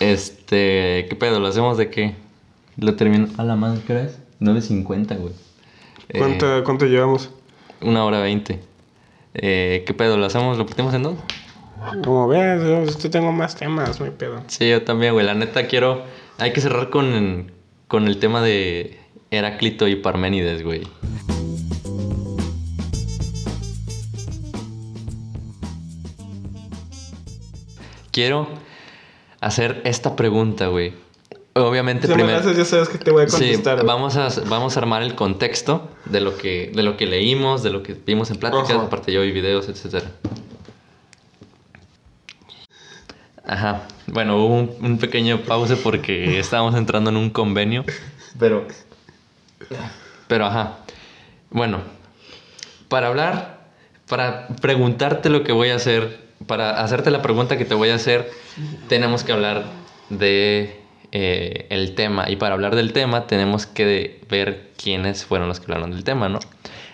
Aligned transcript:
Este, 0.00 1.06
¿qué 1.08 1.16
pedo? 1.18 1.40
¿Lo 1.40 1.48
hacemos 1.48 1.78
de 1.78 1.90
qué? 1.90 2.14
Lo 2.76 2.96
termino 2.96 3.28
a 3.38 3.44
la 3.44 3.56
madre, 3.56 3.80
¿qué 3.86 3.92
hora 3.94 4.02
es? 4.02 4.18
9.50, 4.40 5.18
güey. 5.18 5.32
Eh, 6.10 6.18
¿Cuánto, 6.18 6.64
¿Cuánto 6.64 6.86
llevamos? 6.86 7.30
una 7.80 8.04
hora 8.04 8.20
veinte. 8.20 8.60
Eh, 9.34 9.84
¿Qué 9.86 9.94
pedo? 9.94 10.16
¿Lo 10.16 10.26
hacemos? 10.26 10.58
¿Lo 10.58 10.66
partimos 10.66 10.94
en 10.94 11.02
dos? 11.02 11.16
Como 12.02 12.26
veas, 12.26 12.62
yo 12.62 12.84
yo 12.84 13.10
tengo 13.10 13.32
más 13.32 13.54
temas, 13.56 13.98
no 14.00 14.06
hay 14.06 14.12
pedo. 14.12 14.42
Sí, 14.46 14.68
yo 14.68 14.82
también, 14.82 15.12
güey. 15.12 15.26
La 15.26 15.34
neta 15.34 15.66
quiero... 15.66 16.04
Hay 16.38 16.52
que 16.52 16.60
cerrar 16.60 16.90
con, 16.90 17.52
con 17.88 18.06
el 18.06 18.18
tema 18.18 18.42
de 18.42 18.98
Heráclito 19.30 19.88
y 19.88 19.96
Parménides, 19.96 20.62
güey. 20.62 20.82
Quiero 28.10 28.48
hacer 29.46 29.80
esta 29.84 30.16
pregunta, 30.16 30.66
güey. 30.68 30.92
Obviamente 31.54 32.06
Si 32.06 32.12
primero... 32.12 32.38
haces, 32.38 32.56
ya 32.56 32.64
sabes 32.66 32.88
que 32.90 32.98
te 32.98 33.10
voy 33.10 33.24
a 33.24 33.28
Sí, 33.28 33.38
contestar. 33.38 33.76
güey. 33.76 33.86
vamos 33.86 34.16
a, 34.16 34.28
vamos 34.46 34.76
a 34.76 34.80
armar 34.80 35.02
el 35.02 35.14
contexto 35.14 35.88
de 36.04 36.20
lo 36.20 36.36
que, 36.36 36.70
de 36.74 36.82
lo 36.82 36.96
que 36.98 37.06
leímos, 37.06 37.62
de 37.62 37.70
lo 37.70 37.82
que 37.82 37.94
vimos 37.94 38.30
en 38.30 38.36
pláticas, 38.36 38.72
aparte 38.72 39.10
yo 39.12 39.22
vi 39.22 39.32
videos, 39.32 39.68
etc. 39.68 40.04
Ajá. 43.44 43.82
Bueno, 44.06 44.36
hubo 44.36 44.54
un, 44.54 44.70
un 44.80 44.98
pequeño 44.98 45.40
pause 45.42 45.76
porque 45.76 46.38
estábamos 46.38 46.74
entrando 46.74 47.10
en 47.10 47.16
un 47.16 47.30
convenio. 47.30 47.84
Pero. 48.38 48.66
Pero 50.28 50.46
ajá. 50.46 50.78
Bueno. 51.50 51.80
Para 52.88 53.08
hablar, 53.08 53.66
para 54.08 54.46
preguntarte 54.60 55.28
lo 55.28 55.42
que 55.42 55.50
voy 55.52 55.70
a 55.70 55.74
hacer, 55.76 56.25
para 56.46 56.82
hacerte 56.82 57.10
la 57.10 57.22
pregunta 57.22 57.56
que 57.56 57.64
te 57.64 57.74
voy 57.74 57.90
a 57.90 57.94
hacer, 57.94 58.30
tenemos 58.88 59.24
que 59.24 59.32
hablar 59.32 59.64
de 60.10 60.80
eh, 61.12 61.66
el 61.70 61.94
tema. 61.94 62.30
Y 62.30 62.36
para 62.36 62.54
hablar 62.54 62.76
del 62.76 62.92
tema, 62.92 63.26
tenemos 63.26 63.66
que 63.66 64.20
ver 64.28 64.70
quiénes 64.76 65.24
fueron 65.24 65.48
los 65.48 65.60
que 65.60 65.72
hablaron 65.72 65.90
del 65.90 66.04
tema, 66.04 66.28
¿no? 66.28 66.40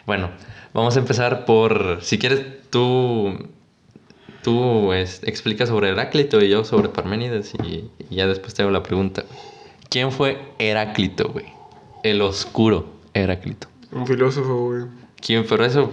Bueno, 0.07 0.31
vamos 0.73 0.97
a 0.97 1.01
empezar 1.01 1.45
por. 1.45 1.99
Si 2.03 2.19
quieres, 2.19 2.45
tú. 2.71 3.49
Tú 4.43 4.93
es, 4.93 5.23
explicas 5.23 5.69
sobre 5.69 5.91
Heráclito 5.91 6.43
y 6.43 6.49
yo 6.49 6.65
sobre 6.65 6.89
Parménides 6.89 7.53
y, 7.63 7.89
y 8.11 8.17
ya 8.17 8.27
después 8.27 8.55
te 8.55 8.63
hago 8.63 8.73
la 8.73 8.83
pregunta. 8.83 9.23
¿Quién 9.89 10.11
fue 10.11 10.37
Heráclito, 10.59 11.29
güey? 11.29 11.47
El 12.03 12.21
oscuro 12.23 12.87
Heráclito. 13.15 13.69
Un 13.93 14.05
filósofo, 14.05 14.65
güey. 14.65 14.83
¿Quién? 15.21 15.47
Pero 15.49 15.65
eso... 15.65 15.93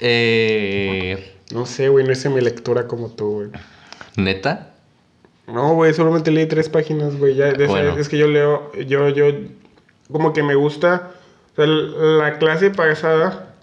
Eh, 0.00 1.36
No 1.52 1.66
sé, 1.66 1.88
güey, 1.88 2.04
no 2.06 2.12
hice 2.12 2.28
mi 2.28 2.40
lectura 2.40 2.86
como 2.86 3.08
tú, 3.10 3.32
güey. 3.32 3.48
¿Neta? 4.16 4.74
No, 5.46 5.74
güey, 5.74 5.92
solamente 5.94 6.30
leí 6.30 6.46
tres 6.46 6.68
páginas, 6.68 7.16
güey. 7.16 7.34
Ya, 7.34 7.46
de 7.52 7.64
esa- 7.64 7.72
Bueno. 7.72 7.96
Es 7.98 8.08
que 8.08 8.18
yo 8.18 8.28
leo, 8.28 8.72
yo, 8.86 9.08
yo, 9.08 9.26
como 10.12 10.32
que 10.32 10.42
me 10.42 10.54
gusta. 10.54 11.10
O 11.52 11.56
sea, 11.56 11.66
la 11.66 12.38
clase 12.38 12.70
pasada 12.70 13.54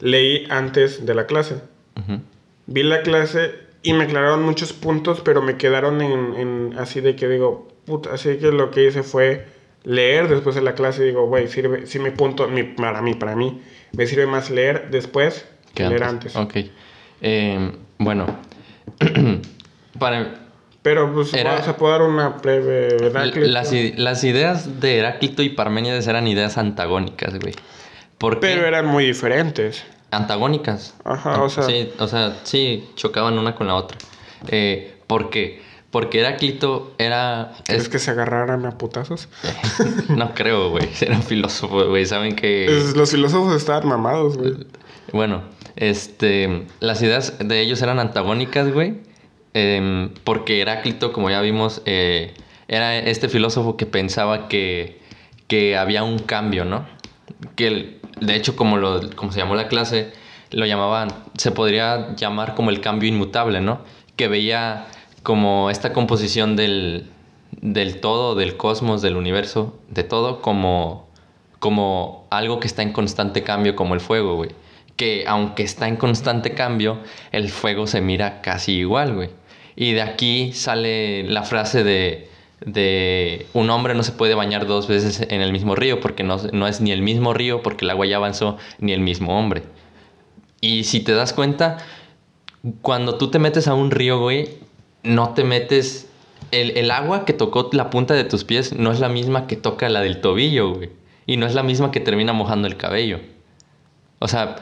leí 0.00 0.46
antes 0.50 1.04
de 1.06 1.14
la 1.14 1.26
clase. 1.26 1.56
Vi 2.66 2.82
la 2.82 3.02
clase 3.02 3.52
y 3.82 3.92
me 3.92 4.04
aclararon 4.04 4.42
muchos 4.42 4.72
puntos, 4.72 5.20
pero 5.22 5.42
me 5.42 5.56
quedaron 5.56 6.00
en, 6.00 6.34
en 6.34 6.74
así 6.78 7.00
de 7.00 7.16
que 7.16 7.28
digo, 7.28 7.68
puta, 7.84 8.14
así 8.14 8.36
que 8.38 8.50
lo 8.52 8.70
que 8.70 8.86
hice 8.86 9.02
fue 9.02 9.46
leer 9.84 10.28
después 10.28 10.54
de 10.54 10.62
la 10.62 10.74
clase 10.74 11.02
digo, 11.04 11.26
güey, 11.26 11.48
sirve, 11.48 11.86
sí 11.86 11.98
me 11.98 12.12
punto, 12.12 12.46
mi- 12.48 12.62
para 12.62 13.02
mí, 13.02 13.14
para 13.14 13.34
mí, 13.36 13.60
me 13.92 14.06
sirve 14.06 14.26
más 14.26 14.50
leer 14.50 14.88
después 14.90 15.46
que 15.74 15.82
¿Qué 15.84 15.88
leer 15.88 16.04
antes. 16.04 16.36
Ok. 16.36 16.56
Eh, 17.20 17.72
bueno. 17.98 18.26
Para... 19.98 20.34
Pero 20.82 21.12
pues 21.12 21.34
Era- 21.34 21.52
vamos 21.52 21.68
a 21.68 21.76
poder 21.76 22.02
una 22.02 22.30
breve. 22.30 22.96
Las, 23.96 24.24
ideas 24.24 24.80
de 24.80 24.98
Heráclito 24.98 25.42
y 25.42 25.50
Parménides 25.50 26.06
eran 26.06 26.26
ideas 26.26 26.56
antagónicas, 26.56 27.38
güey. 27.38 27.54
Pero 28.40 28.66
eran 28.66 28.86
muy 28.86 29.04
diferentes. 29.04 29.84
Antagónicas. 30.10 30.94
Ajá, 31.04 31.42
o 31.42 31.50
sea- 31.50 31.64
Sí, 31.64 31.92
o 31.98 32.08
sea, 32.08 32.36
sí, 32.44 32.88
chocaban 32.94 33.38
una 33.38 33.54
con 33.54 33.66
la 33.66 33.74
otra. 33.74 33.98
Eh, 34.48 34.96
¿Por 35.06 35.28
qué? 35.30 35.62
Porque 35.90 36.20
Heráclito 36.20 36.92
era... 36.98 37.52
¿Crees 37.64 37.82
es- 37.82 37.88
que 37.88 37.98
se 37.98 38.12
agarraran 38.12 38.64
a 38.64 38.78
putazos? 38.78 39.28
no 40.08 40.34
creo, 40.34 40.70
güey. 40.70 40.88
Eran 41.00 41.22
filósofos, 41.22 41.88
güey. 41.88 42.06
Saben 42.06 42.36
que... 42.36 42.66
Es- 42.66 42.96
Los 42.96 43.10
filósofos 43.10 43.56
estaban 43.56 43.88
mamados, 43.88 44.36
güey. 44.36 44.54
Bueno, 45.12 45.42
este, 45.76 46.66
las 46.78 47.02
ideas 47.02 47.38
de 47.40 47.60
ellos 47.60 47.82
eran 47.82 47.98
antagónicas, 47.98 48.72
güey. 48.72 48.98
Em, 49.54 50.10
porque 50.22 50.60
Heráclito, 50.60 51.12
como 51.12 51.28
ya 51.30 51.40
vimos, 51.40 51.82
eh, 51.86 52.34
era 52.68 52.96
este 52.98 53.28
filósofo 53.28 53.76
que 53.76 53.86
pensaba 53.86 54.46
que, 54.46 55.00
que 55.48 55.76
había 55.76 56.04
un 56.04 56.20
cambio, 56.20 56.64
¿no? 56.64 56.86
Que, 57.56 57.66
el- 57.66 58.00
de 58.20 58.36
hecho, 58.36 58.54
como, 58.54 58.76
lo, 58.76 59.10
como 59.16 59.32
se 59.32 59.40
llamó 59.40 59.56
la 59.56 59.66
clase, 59.66 60.12
lo 60.52 60.66
llamaban, 60.66 61.08
se 61.36 61.50
podría 61.50 62.14
llamar 62.14 62.54
como 62.54 62.70
el 62.70 62.80
cambio 62.80 63.08
inmutable, 63.08 63.60
¿no? 63.60 63.80
Que 64.14 64.28
veía 64.28 64.86
como 65.22 65.70
esta 65.70 65.92
composición 65.92 66.56
del, 66.56 67.10
del 67.60 68.00
todo, 68.00 68.34
del 68.34 68.56
cosmos, 68.56 69.02
del 69.02 69.16
universo, 69.16 69.78
de 69.88 70.04
todo, 70.04 70.40
como, 70.40 71.08
como 71.58 72.26
algo 72.30 72.60
que 72.60 72.66
está 72.66 72.82
en 72.82 72.92
constante 72.92 73.42
cambio, 73.42 73.76
como 73.76 73.94
el 73.94 74.00
fuego, 74.00 74.36
güey. 74.36 74.50
Que 74.96 75.24
aunque 75.26 75.62
está 75.62 75.88
en 75.88 75.96
constante 75.96 76.54
cambio, 76.54 76.98
el 77.32 77.48
fuego 77.48 77.86
se 77.86 78.00
mira 78.00 78.42
casi 78.42 78.72
igual, 78.72 79.14
güey. 79.14 79.30
Y 79.76 79.92
de 79.92 80.02
aquí 80.02 80.52
sale 80.52 81.24
la 81.24 81.42
frase 81.42 81.84
de, 81.84 82.28
de 82.64 83.46
un 83.54 83.70
hombre 83.70 83.94
no 83.94 84.02
se 84.02 84.12
puede 84.12 84.34
bañar 84.34 84.66
dos 84.66 84.88
veces 84.88 85.26
en 85.28 85.40
el 85.40 85.52
mismo 85.52 85.74
río, 85.74 86.00
porque 86.00 86.22
no, 86.22 86.36
no 86.52 86.66
es 86.66 86.80
ni 86.80 86.92
el 86.92 87.02
mismo 87.02 87.32
río, 87.32 87.62
porque 87.62 87.84
el 87.84 87.90
agua 87.90 88.06
ya 88.06 88.16
avanzó, 88.16 88.58
ni 88.78 88.92
el 88.92 89.00
mismo 89.00 89.38
hombre. 89.38 89.62
Y 90.60 90.84
si 90.84 91.00
te 91.00 91.12
das 91.12 91.32
cuenta, 91.32 91.78
cuando 92.82 93.16
tú 93.16 93.30
te 93.30 93.38
metes 93.38 93.68
a 93.68 93.74
un 93.74 93.90
río, 93.90 94.20
güey, 94.20 94.48
no 95.02 95.34
te 95.34 95.44
metes... 95.44 96.06
El, 96.52 96.76
el 96.76 96.90
agua 96.90 97.24
que 97.24 97.32
tocó 97.32 97.70
la 97.72 97.90
punta 97.90 98.14
de 98.14 98.24
tus 98.24 98.42
pies 98.42 98.72
no 98.72 98.90
es 98.90 98.98
la 98.98 99.08
misma 99.08 99.46
que 99.46 99.54
toca 99.56 99.88
la 99.88 100.00
del 100.00 100.20
tobillo, 100.20 100.74
güey. 100.74 100.90
Y 101.26 101.36
no 101.36 101.46
es 101.46 101.54
la 101.54 101.62
misma 101.62 101.92
que 101.92 102.00
termina 102.00 102.32
mojando 102.32 102.66
el 102.66 102.76
cabello. 102.76 103.20
O 104.18 104.26
sea, 104.26 104.56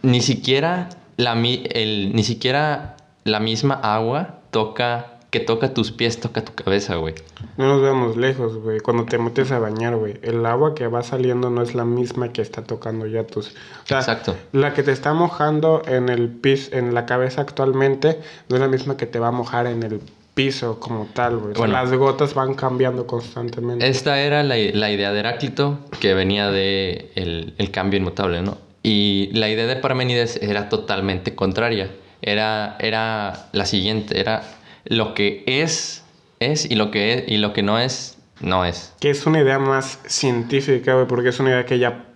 ni 0.00 0.22
siquiera 0.22 0.88
la, 1.16 1.34
el, 1.34 2.12
ni 2.14 2.22
siquiera 2.22 2.96
la 3.24 3.40
misma 3.40 3.74
agua 3.74 4.40
toca... 4.50 5.11
Que 5.32 5.40
toca 5.40 5.72
tus 5.72 5.90
pies, 5.92 6.20
toca 6.20 6.44
tu 6.44 6.52
cabeza, 6.54 6.96
güey. 6.96 7.14
No 7.56 7.66
nos 7.66 7.80
veamos 7.80 8.16
lejos, 8.18 8.54
güey. 8.58 8.80
Cuando 8.80 9.06
te 9.06 9.16
metes 9.16 9.50
a 9.50 9.58
bañar, 9.58 9.96
güey, 9.96 10.14
el 10.22 10.44
agua 10.44 10.74
que 10.74 10.86
va 10.88 11.02
saliendo 11.02 11.48
no 11.48 11.62
es 11.62 11.74
la 11.74 11.86
misma 11.86 12.32
que 12.34 12.42
está 12.42 12.62
tocando 12.62 13.06
ya 13.06 13.26
tus... 13.26 13.48
O 13.48 13.52
sea, 13.86 13.98
Exacto. 14.00 14.36
La 14.52 14.74
que 14.74 14.82
te 14.82 14.92
está 14.92 15.14
mojando 15.14 15.80
en 15.86 16.10
el 16.10 16.28
piso, 16.28 16.76
en 16.76 16.92
la 16.92 17.06
cabeza 17.06 17.40
actualmente, 17.40 18.20
no 18.50 18.56
es 18.56 18.60
la 18.60 18.68
misma 18.68 18.98
que 18.98 19.06
te 19.06 19.18
va 19.18 19.28
a 19.28 19.30
mojar 19.30 19.66
en 19.66 19.82
el 19.82 20.00
piso 20.34 20.78
como 20.78 21.08
tal, 21.14 21.38
güey. 21.38 21.52
O 21.52 21.54
sea, 21.54 21.60
Bueno. 21.60 21.72
las 21.82 21.90
gotas 21.94 22.34
van 22.34 22.52
cambiando 22.52 23.06
constantemente. 23.06 23.88
Esta 23.88 24.20
era 24.20 24.42
la, 24.42 24.56
la 24.56 24.90
idea 24.90 25.12
de 25.12 25.18
Heráclito, 25.20 25.78
que 25.98 26.12
venía 26.12 26.50
de 26.50 27.10
el, 27.14 27.54
el 27.56 27.70
cambio 27.70 27.98
inmutable, 27.98 28.42
¿no? 28.42 28.58
Y 28.82 29.30
la 29.32 29.48
idea 29.48 29.66
de 29.66 29.76
Parménides 29.76 30.36
era 30.42 30.68
totalmente 30.68 31.34
contraria. 31.34 31.90
Era, 32.20 32.76
era 32.80 33.48
la 33.52 33.64
siguiente, 33.64 34.20
era 34.20 34.42
lo 34.84 35.14
que 35.14 35.44
es, 35.46 36.02
es, 36.40 36.70
y 36.70 36.74
lo 36.74 36.90
que 36.90 37.14
es, 37.14 37.24
y 37.28 37.36
lo 37.38 37.52
que 37.52 37.62
no 37.62 37.78
es, 37.78 38.18
no 38.40 38.64
es. 38.64 38.92
Que 39.00 39.10
es 39.10 39.26
una 39.26 39.40
idea 39.40 39.58
más 39.58 40.00
científica, 40.06 40.94
güey, 40.94 41.06
porque 41.06 41.28
es 41.30 41.38
una 41.40 41.50
idea 41.50 41.66
que 41.66 41.78
ya 41.78 42.06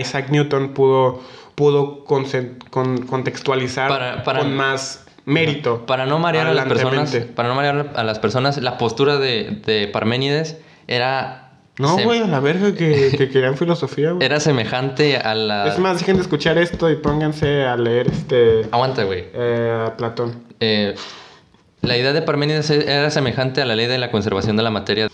Isaac 0.00 0.30
Newton 0.30 0.74
pudo, 0.74 1.20
pudo 1.54 2.04
concen- 2.04 2.58
con- 2.70 3.06
contextualizar 3.06 3.88
Para- 3.88 4.24
para- 4.24 4.40
con 4.40 4.54
más 4.56 5.04
mérito. 5.24 5.86
Para 5.86 6.06
no 6.06 6.18
marear 6.18 6.46
a 6.48 6.54
las 6.54 6.66
personas, 6.66 7.14
para 7.36 7.48
no 7.48 7.54
marear 7.54 7.92
a 7.94 8.02
las 8.02 8.18
personas, 8.18 8.56
la 8.58 8.78
postura 8.78 9.18
de, 9.18 9.60
de 9.66 9.88
Parménides 9.88 10.56
era... 10.86 11.44
No, 11.78 11.96
güey, 11.98 12.20
a 12.22 12.26
la 12.26 12.40
verga 12.40 12.74
que, 12.74 13.14
que 13.16 13.28
querían 13.30 13.56
filosofía, 13.56 14.10
güey. 14.10 14.24
Era 14.26 14.40
semejante 14.40 15.16
a 15.18 15.34
la... 15.36 15.68
Es 15.68 15.78
más, 15.78 15.98
dejen 16.00 16.16
de 16.16 16.22
escuchar 16.22 16.58
esto 16.58 16.90
y 16.90 16.96
pónganse 16.96 17.64
a 17.66 17.76
leer 17.76 18.08
este... 18.08 18.62
Aguanta, 18.72 19.04
güey. 19.04 19.26
eh, 19.32 19.84
a 19.86 19.96
Platón. 19.96 20.42
Eh, 20.58 20.96
la 21.88 21.96
idea 21.96 22.12
de 22.12 22.22
Parménides 22.22 22.70
era 22.70 23.10
semejante 23.10 23.60
a 23.62 23.64
la 23.64 23.74
ley 23.74 23.86
de 23.86 23.98
la 23.98 24.10
conservación 24.10 24.56
de 24.56 24.62
la 24.62 24.70
materia. 24.70 25.08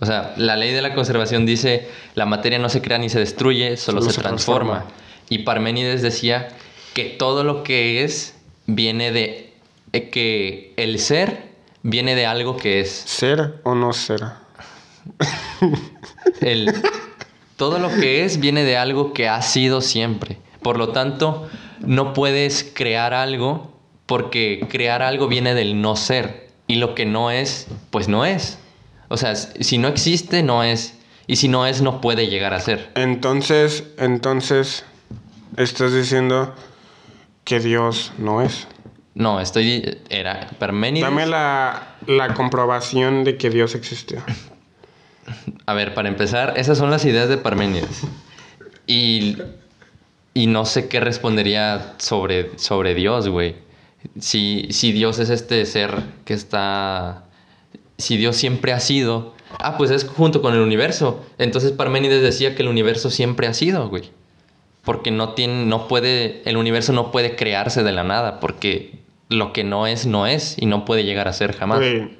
O 0.00 0.06
sea, 0.06 0.32
la 0.36 0.56
ley 0.56 0.72
de 0.72 0.82
la 0.82 0.94
conservación 0.94 1.46
dice, 1.46 1.88
la 2.14 2.26
materia 2.26 2.58
no 2.58 2.68
se 2.68 2.80
crea 2.82 2.98
ni 2.98 3.08
se 3.08 3.18
destruye, 3.18 3.76
solo, 3.76 4.00
Solo 4.00 4.10
se, 4.10 4.16
se 4.16 4.22
transforma. 4.22 4.72
transforma. 4.72 5.00
Y 5.28 5.38
Parménides 5.40 6.02
decía 6.02 6.48
que 6.94 7.04
todo 7.04 7.44
lo 7.44 7.62
que 7.62 8.02
es 8.04 8.34
viene 8.66 9.12
de... 9.12 9.52
eh, 9.92 10.10
que 10.10 10.72
el 10.76 10.98
ser 10.98 11.50
viene 11.82 12.14
de 12.14 12.26
algo 12.26 12.56
que 12.56 12.80
es. 12.80 12.90
¿Ser 12.90 13.60
o 13.62 13.74
no 13.74 13.92
ser? 13.92 14.20
El, 16.40 16.72
todo 17.56 17.78
lo 17.78 17.88
que 17.88 18.24
es 18.24 18.40
viene 18.40 18.64
de 18.64 18.76
algo 18.76 19.12
que 19.12 19.28
ha 19.28 19.40
sido 19.42 19.80
siempre. 19.80 20.38
Por 20.62 20.78
lo 20.78 20.88
tanto, 20.90 21.48
no 21.80 22.12
puedes 22.14 22.70
crear 22.74 23.12
algo 23.14 23.73
porque 24.06 24.66
crear 24.68 25.02
algo 25.02 25.28
viene 25.28 25.54
del 25.54 25.80
no 25.80 25.96
ser. 25.96 26.48
Y 26.66 26.76
lo 26.76 26.94
que 26.94 27.06
no 27.06 27.30
es, 27.30 27.66
pues 27.90 28.08
no 28.08 28.24
es. 28.24 28.58
O 29.08 29.16
sea, 29.16 29.36
si 29.36 29.78
no 29.78 29.88
existe, 29.88 30.42
no 30.42 30.62
es. 30.62 30.98
Y 31.26 31.36
si 31.36 31.48
no 31.48 31.66
es, 31.66 31.82
no 31.82 32.00
puede 32.00 32.28
llegar 32.28 32.54
a 32.54 32.60
ser. 32.60 32.90
Entonces, 32.94 33.84
entonces, 33.98 34.84
estás 35.56 35.92
diciendo 35.92 36.54
que 37.44 37.60
Dios 37.60 38.12
no 38.18 38.42
es. 38.42 38.66
No, 39.14 39.40
estoy. 39.40 39.98
Era 40.08 40.48
Parménides. 40.58 41.08
Dame 41.08 41.26
la, 41.26 41.96
la 42.06 42.34
comprobación 42.34 43.24
de 43.24 43.36
que 43.36 43.50
Dios 43.50 43.74
existió. 43.74 44.22
A 45.66 45.74
ver, 45.74 45.94
para 45.94 46.08
empezar, 46.08 46.54
esas 46.56 46.76
son 46.76 46.90
las 46.90 47.04
ideas 47.04 47.28
de 47.28 47.38
Parménides. 47.38 48.02
Y, 48.86 49.38
y 50.34 50.46
no 50.46 50.66
sé 50.66 50.88
qué 50.88 51.00
respondería 51.00 51.94
sobre, 51.98 52.58
sobre 52.58 52.94
Dios, 52.94 53.28
güey. 53.28 53.56
Si, 54.18 54.68
si 54.70 54.92
Dios 54.92 55.18
es 55.18 55.30
este 55.30 55.64
ser 55.66 56.02
que 56.24 56.34
está... 56.34 57.24
Si 57.98 58.16
Dios 58.16 58.36
siempre 58.36 58.72
ha 58.72 58.80
sido... 58.80 59.34
Ah, 59.60 59.76
pues 59.78 59.90
es 59.90 60.04
junto 60.04 60.42
con 60.42 60.52
el 60.54 60.60
universo. 60.60 61.24
Entonces 61.38 61.70
Parménides 61.72 62.22
decía 62.22 62.54
que 62.56 62.62
el 62.62 62.68
universo 62.68 63.08
siempre 63.10 63.46
ha 63.46 63.54
sido, 63.54 63.88
güey. 63.88 64.10
Porque 64.84 65.10
no 65.12 65.30
tiene, 65.34 65.64
no 65.64 65.86
puede, 65.88 66.42
el 66.44 66.56
universo 66.56 66.92
no 66.92 67.10
puede 67.12 67.36
crearse 67.36 67.82
de 67.84 67.92
la 67.92 68.02
nada, 68.04 68.40
porque 68.40 68.98
lo 69.28 69.52
que 69.52 69.62
no 69.64 69.86
es, 69.86 70.06
no 70.06 70.26
es, 70.26 70.56
y 70.58 70.66
no 70.66 70.84
puede 70.84 71.04
llegar 71.04 71.28
a 71.28 71.32
ser 71.32 71.54
jamás. 71.56 71.78
Güey, 71.78 72.16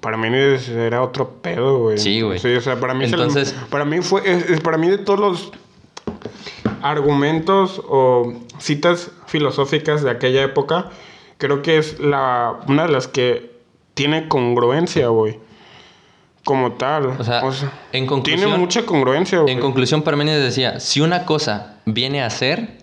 para 0.00 0.16
mí 0.16 0.28
era 0.76 1.02
otro 1.02 1.36
pedo, 1.40 1.78
güey. 1.78 1.96
Sí, 1.98 2.20
güey. 2.20 2.40
Sí, 2.40 2.52
o 2.54 2.60
sea, 2.60 2.78
para 2.80 2.92
mí, 2.92 3.04
Entonces- 3.04 3.54
para 3.70 3.84
mí 3.84 4.00
fue, 4.02 4.20
es- 4.30 4.50
es- 4.50 4.60
para 4.60 4.76
mí 4.76 4.90
de 4.90 4.98
todos 4.98 5.18
los 5.20 5.52
argumentos 6.82 7.80
o 7.88 8.34
citas 8.58 9.10
filosóficas 9.26 10.02
de 10.02 10.10
aquella 10.10 10.42
época, 10.42 10.90
creo 11.38 11.62
que 11.62 11.78
es 11.78 11.98
la, 12.00 12.60
una 12.68 12.86
de 12.86 12.92
las 12.92 13.08
que 13.08 13.52
tiene 13.94 14.28
congruencia, 14.28 15.08
güey. 15.08 15.38
Como 16.44 16.72
tal. 16.72 17.06
O 17.06 17.24
sea, 17.24 17.40
en 17.92 18.06
conclusión- 18.06 18.40
Tiene 18.48 18.58
mucha 18.58 18.84
congruencia, 18.84 19.38
güey. 19.40 19.54
En 19.54 19.60
conclusión, 19.60 20.02
Parménides 20.02 20.42
decía, 20.42 20.78
si 20.80 21.00
una 21.00 21.24
cosa 21.24 21.78
viene 21.86 22.22
a 22.22 22.28
ser, 22.28 22.78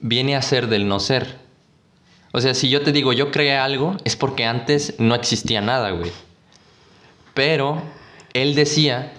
viene 0.00 0.34
a 0.36 0.42
ser 0.42 0.68
del 0.68 0.88
no 0.88 0.98
ser. 1.00 1.36
O 2.32 2.40
sea, 2.40 2.54
si 2.54 2.70
yo 2.70 2.80
te 2.82 2.92
digo, 2.92 3.12
yo 3.12 3.30
creé 3.30 3.58
algo, 3.58 3.96
es 4.04 4.16
porque 4.16 4.46
antes 4.46 4.94
no 4.98 5.14
existía 5.14 5.60
nada, 5.60 5.90
güey. 5.90 6.10
Pero 7.34 7.82
él 8.32 8.54
decía 8.54 9.12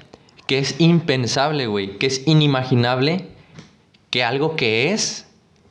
que 0.48 0.58
es 0.58 0.76
impensable, 0.80 1.68
güey, 1.68 2.00
que 2.00 2.08
es 2.08 2.28
inimaginable 2.28 3.28
que 4.10 4.24
algo 4.24 4.56
que 4.56 4.92
es 4.92 5.28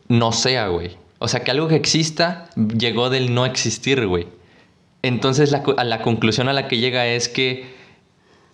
no 0.09 0.31
sea, 0.33 0.69
güey. 0.69 0.97
O 1.23 1.29
sea, 1.29 1.41
que 1.45 1.51
algo 1.51 1.69
que 1.69 1.77
exista 1.77 2.51
llegó 2.57 3.09
del 3.11 3.33
no 3.35 3.47
existir, 3.47 4.07
güey. 4.07 4.27
Entonces 5.03 5.51
la, 5.53 5.63
a 5.77 5.85
la 5.85 6.03
conclusión 6.03 6.49
a 6.49 6.53
la 6.53 6.69
que 6.69 6.79
llega 6.79 7.07
es 7.07 7.29
que 7.29 7.75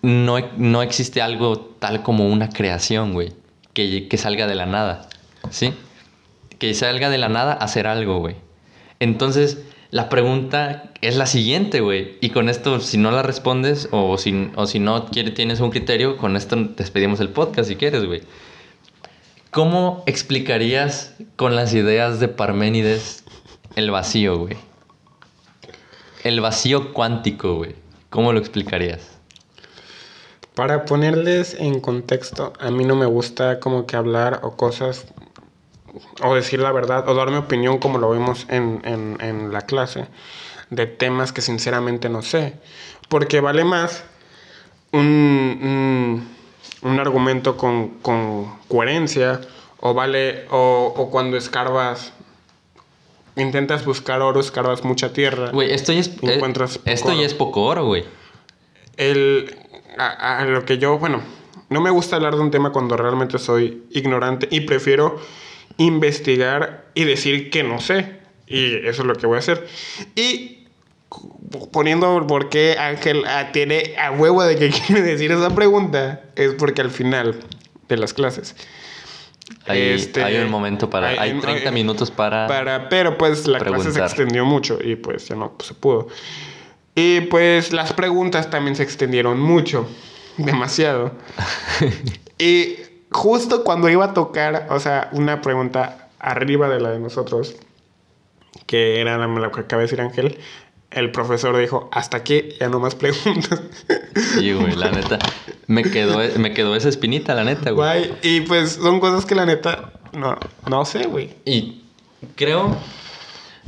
no, 0.02 0.38
no 0.56 0.82
existe 0.82 1.20
algo 1.20 1.58
tal 1.78 2.02
como 2.02 2.28
una 2.28 2.48
creación, 2.48 3.12
güey. 3.12 3.32
Que, 3.72 4.08
que 4.08 4.16
salga 4.16 4.46
de 4.46 4.54
la 4.54 4.66
nada. 4.66 5.08
¿Sí? 5.50 5.72
Que 6.58 6.74
salga 6.74 7.10
de 7.10 7.18
la 7.18 7.28
nada 7.28 7.52
a 7.52 7.64
hacer 7.64 7.86
algo, 7.86 8.18
güey. 8.18 8.36
Entonces, 9.00 9.58
la 9.90 10.08
pregunta 10.08 10.90
es 11.00 11.16
la 11.16 11.26
siguiente, 11.26 11.80
güey. 11.80 12.16
Y 12.20 12.30
con 12.30 12.48
esto, 12.48 12.80
si 12.80 12.98
no 12.98 13.10
la 13.10 13.22
respondes 13.22 13.88
o 13.92 14.18
si, 14.18 14.50
o 14.56 14.66
si 14.66 14.78
no 14.80 15.06
quiere- 15.06 15.30
tienes 15.30 15.60
un 15.60 15.70
criterio, 15.70 16.16
con 16.16 16.36
esto 16.36 16.56
despedimos 16.56 17.20
el 17.20 17.28
podcast 17.30 17.68
si 17.68 17.76
quieres, 17.76 18.04
güey. 18.04 18.22
¿Cómo 19.50 20.02
explicarías 20.06 21.14
con 21.36 21.56
las 21.56 21.72
ideas 21.74 22.20
de 22.20 22.28
Parménides 22.28 23.24
el 23.76 23.90
vacío, 23.90 24.36
güey? 24.38 24.56
El 26.22 26.40
vacío 26.40 26.92
cuántico, 26.92 27.54
güey. 27.56 27.74
¿Cómo 28.10 28.32
lo 28.32 28.38
explicarías? 28.38 29.16
Para 30.54 30.84
ponerles 30.84 31.54
en 31.54 31.80
contexto, 31.80 32.52
a 32.58 32.70
mí 32.70 32.84
no 32.84 32.96
me 32.96 33.06
gusta 33.06 33.60
como 33.60 33.86
que 33.86 33.96
hablar 33.96 34.40
o 34.42 34.56
cosas, 34.56 35.06
o 36.22 36.34
decir 36.34 36.60
la 36.60 36.72
verdad, 36.72 37.08
o 37.08 37.14
dar 37.14 37.30
mi 37.30 37.36
opinión 37.36 37.78
como 37.78 37.98
lo 37.98 38.10
vimos 38.10 38.46
en, 38.50 38.80
en- 38.84 39.16
en 39.20 39.52
la 39.52 39.62
clase, 39.62 40.06
de 40.70 40.86
temas 40.86 41.32
que 41.32 41.40
sinceramente 41.42 42.08
no 42.08 42.22
sé. 42.22 42.54
Porque 43.08 43.40
vale 43.40 43.64
más 43.64 44.02
un, 44.92 45.00
un, 45.62 46.28
un 46.82 47.00
argumento 47.00 47.56
con, 47.56 47.88
con 48.00 48.46
coherencia, 48.68 49.40
o 49.80 49.94
vale, 49.94 50.46
o, 50.50 50.92
o 50.96 51.10
cuando 51.10 51.36
escarbas, 51.36 52.12
intentas 53.36 53.84
buscar 53.84 54.20
oro, 54.22 54.40
escarbas 54.40 54.84
mucha 54.84 55.12
tierra. 55.12 55.50
Güey, 55.50 55.72
esto 55.72 55.92
ya 55.92 56.00
es, 56.00 56.08
eh, 56.08 56.34
Encuentras 56.34 56.78
poco 56.78 56.90
esto 56.90 57.12
ya 57.12 57.26
es 57.26 57.34
poco 57.34 57.62
oro, 57.62 57.86
güey. 57.86 58.04
el, 58.96 59.54
a, 59.96 60.38
a 60.38 60.44
lo 60.44 60.64
que 60.64 60.78
yo, 60.78 60.98
bueno, 60.98 61.22
no 61.68 61.80
me 61.80 61.90
gusta 61.90 62.16
hablar 62.16 62.34
de 62.34 62.40
un 62.40 62.50
tema 62.50 62.70
cuando 62.72 62.96
realmente 62.96 63.38
soy 63.38 63.84
ignorante 63.90 64.48
y 64.50 64.62
prefiero 64.62 65.20
investigar 65.76 66.86
y 66.94 67.04
decir 67.04 67.50
que 67.50 67.62
no 67.62 67.80
sé. 67.80 68.18
Y 68.46 68.76
eso 68.86 69.02
es 69.02 69.06
lo 69.06 69.14
que 69.14 69.26
voy 69.26 69.36
a 69.36 69.40
hacer. 69.40 69.66
Y 70.16 70.57
poniendo 71.72 72.26
por 72.26 72.48
qué 72.48 72.76
Ángel 72.78 73.24
ah, 73.26 73.50
tiene 73.52 73.94
a 73.98 74.10
huevo 74.10 74.42
de 74.42 74.56
que 74.56 74.70
quiere 74.86 75.02
decir 75.02 75.32
esa 75.32 75.54
pregunta, 75.54 76.22
es 76.36 76.54
porque 76.54 76.80
al 76.80 76.90
final 76.90 77.40
de 77.88 77.96
las 77.96 78.12
clases. 78.12 78.54
Hay, 79.66 79.80
este, 79.80 80.22
hay 80.22 80.36
un 80.38 80.50
momento 80.50 80.90
para... 80.90 81.08
Hay, 81.08 81.18
hay- 81.18 81.40
30 81.40 81.68
hay- 81.68 81.74
minutos 81.74 82.10
para... 82.10 82.46
para, 82.46 82.88
pero 82.88 83.16
pues 83.16 83.46
la 83.46 83.58
clase 83.58 83.76
se 83.76 83.82
preguntar. 83.84 84.04
extendió 84.04 84.44
mucho 84.44 84.78
y 84.82 84.96
pues 84.96 85.28
ya 85.28 85.36
no 85.36 85.52
pues, 85.52 85.68
se 85.68 85.74
pudo. 85.74 86.08
Y 86.94 87.22
pues 87.22 87.72
las 87.72 87.92
preguntas 87.92 88.50
también 88.50 88.76
se 88.76 88.82
extendieron 88.82 89.40
mucho, 89.40 89.88
demasiado. 90.36 91.12
y 92.38 92.76
justo 93.10 93.64
cuando 93.64 93.88
iba 93.88 94.06
a 94.06 94.14
tocar, 94.14 94.66
o 94.70 94.80
sea, 94.80 95.08
una 95.12 95.40
pregunta 95.40 96.08
arriba 96.18 96.68
de 96.68 96.80
la 96.80 96.90
de 96.90 96.98
nosotros, 96.98 97.56
que 98.66 99.00
era 99.00 99.16
la 99.16 99.50
que 99.50 99.60
acaba 99.60 99.80
de 99.80 99.86
decir 99.86 100.00
Ángel, 100.00 100.38
el 100.90 101.10
profesor 101.12 101.56
dijo, 101.58 101.88
hasta 101.92 102.16
aquí, 102.16 102.50
ya 102.58 102.68
no 102.68 102.80
más 102.80 102.94
preguntas. 102.94 103.60
Sí, 104.34 104.52
güey, 104.52 104.74
la 104.74 104.90
neta. 104.90 105.18
Me 105.66 105.82
quedó, 105.82 106.18
me 106.38 106.54
quedó 106.54 106.74
esa 106.74 106.88
espinita, 106.88 107.34
la 107.34 107.44
neta, 107.44 107.70
güey. 107.70 108.08
Guay, 108.08 108.18
y 108.22 108.40
pues 108.42 108.72
son 108.72 109.00
cosas 109.00 109.26
que 109.26 109.34
la 109.34 109.44
neta, 109.46 109.92
no, 110.12 110.38
no 110.68 110.84
sé, 110.84 111.06
güey. 111.06 111.34
Y 111.44 111.82
creo, 112.36 112.76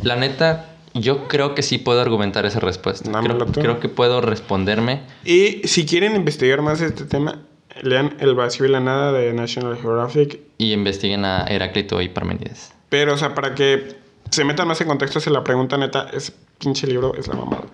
la 0.02 0.16
neta, 0.16 0.70
yo 0.94 1.28
creo 1.28 1.54
que 1.54 1.62
sí 1.62 1.78
puedo 1.78 2.00
argumentar 2.00 2.46
esa 2.46 2.60
respuesta. 2.60 3.10
Creo, 3.22 3.46
creo 3.46 3.80
que 3.80 3.88
puedo 3.88 4.22
responderme. 4.22 5.02
Y 5.24 5.62
si 5.64 5.84
quieren 5.84 6.16
investigar 6.16 6.62
más 6.62 6.80
este 6.80 7.04
tema, 7.04 7.42
lean 7.82 8.16
El 8.18 8.34
vacío 8.34 8.66
y 8.66 8.70
la 8.70 8.80
nada 8.80 9.12
de 9.12 9.32
National 9.34 9.76
Geographic. 9.76 10.40
Y 10.56 10.72
investiguen 10.72 11.24
a 11.24 11.44
Heráclito 11.44 12.00
y 12.00 12.08
Parménides. 12.08 12.72
Pero, 12.88 13.14
o 13.14 13.18
sea, 13.18 13.34
para 13.34 13.54
que 13.54 13.94
se 14.30 14.44
metan 14.44 14.66
más 14.66 14.80
en 14.80 14.88
contexto, 14.88 15.20
si 15.20 15.30
la 15.30 15.44
pregunta 15.44 15.76
neta, 15.76 16.08
ese 16.12 16.32
pinche 16.60 16.86
libro 16.86 17.14
es 17.16 17.26
la 17.26 17.34
mamada. 17.34 17.64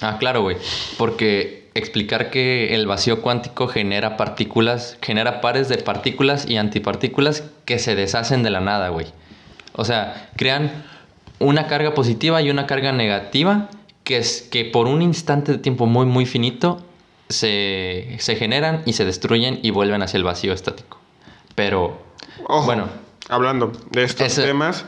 Ah, 0.00 0.16
claro, 0.18 0.42
güey. 0.42 0.56
Porque 0.96 1.68
explicar 1.74 2.30
que 2.30 2.74
el 2.74 2.86
vacío 2.86 3.20
cuántico 3.20 3.68
genera 3.68 4.16
partículas, 4.16 4.96
genera 5.02 5.40
pares 5.40 5.68
de 5.68 5.78
partículas 5.78 6.48
y 6.48 6.56
antipartículas 6.56 7.44
que 7.64 7.78
se 7.78 7.94
deshacen 7.94 8.42
de 8.42 8.50
la 8.50 8.60
nada, 8.60 8.88
güey. 8.88 9.06
O 9.72 9.84
sea, 9.84 10.30
crean 10.36 10.84
una 11.38 11.66
carga 11.66 11.92
positiva 11.92 12.40
y 12.40 12.50
una 12.50 12.66
carga 12.66 12.92
negativa 12.92 13.68
que 14.04 14.18
es 14.18 14.42
que 14.42 14.64
por 14.64 14.86
un 14.86 15.02
instante 15.02 15.52
de 15.52 15.58
tiempo 15.58 15.86
muy, 15.86 16.06
muy 16.06 16.24
finito 16.24 16.80
se, 17.28 18.16
se 18.20 18.36
generan 18.36 18.82
y 18.86 18.92
se 18.92 19.04
destruyen 19.04 19.58
y 19.62 19.70
vuelven 19.70 20.02
hacia 20.02 20.16
el 20.16 20.24
vacío 20.24 20.52
estático. 20.52 20.98
Pero, 21.56 22.00
Ojo, 22.46 22.64
bueno, 22.64 22.88
hablando 23.28 23.72
de 23.90 24.04
estos 24.04 24.34
temas, 24.36 24.86